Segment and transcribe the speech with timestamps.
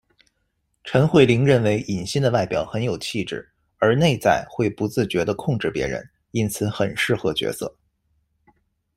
[0.83, 7.77] 陈慧翎认为尹馨的外表很有气质，而内在会不自觉地控制别人，因此很适合角色。